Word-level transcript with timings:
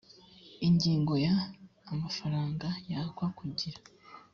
ingingo 0.67 1.13
ya 1.25 1.35
amafaranga 1.91 2.67
yakwa 2.91 3.25
kugira 3.37 3.79